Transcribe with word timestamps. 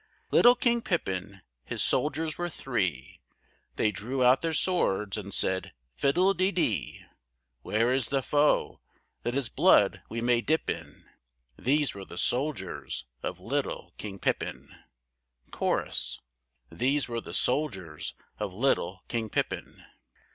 Little 0.31 0.55
King 0.55 0.81
Pippin, 0.81 1.43
his 1.63 1.83
soldiers 1.83 2.35
were 2.35 2.49
three; 2.49 3.21
They 3.75 3.91
drew 3.91 4.23
out 4.23 4.41
their 4.41 4.51
swords 4.51 5.15
and 5.15 5.31
said 5.31 5.73
"Fiddle 5.95 6.33
de 6.33 6.49
dee! 6.49 7.05
Where 7.61 7.93
is 7.93 8.09
the 8.09 8.23
foe, 8.23 8.81
that 9.21 9.35
his 9.35 9.47
blood 9.47 10.01
we 10.09 10.19
may 10.19 10.41
dip 10.41 10.71
in?" 10.71 11.07
These 11.55 11.93
were 11.93 12.03
the 12.05 12.17
soldiers 12.17 13.05
of 13.21 13.39
little 13.39 13.93
King 13.99 14.17
Pippin. 14.17 14.73
Cho.—These 15.53 17.07
were 17.07 17.21
the 17.21 17.33
soldiers 17.35 18.15
of 18.39 18.55
little 18.55 19.03
King 19.07 19.29
Pippin. 19.29 19.83